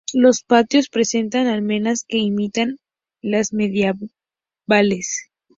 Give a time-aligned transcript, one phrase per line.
[0.13, 2.79] Los patios presentan almenas que imitan
[3.21, 5.29] las medievales.